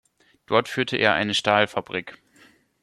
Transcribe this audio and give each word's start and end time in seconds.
Dort 0.47 0.67
führte 0.67 0.97
er 0.97 1.13
eine 1.13 1.35
Stahlfabrik. 1.35 2.17